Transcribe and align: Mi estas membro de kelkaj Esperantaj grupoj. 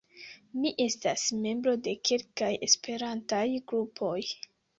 Mi 0.61 0.69
estas 0.85 1.25
membro 1.43 1.73
de 1.89 1.93
kelkaj 2.11 2.49
Esperantaj 2.69 3.45
grupoj. 3.75 4.19